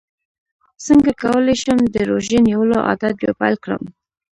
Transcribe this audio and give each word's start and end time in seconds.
څنګه 0.85 1.11
کولی 1.21 1.55
شم 1.61 1.79
د 1.95 1.97
روژې 2.09 2.39
نیولو 2.47 2.77
عادت 2.87 3.13
بیا 3.19 3.31
پیل 3.39 3.55
کړم 3.63 3.83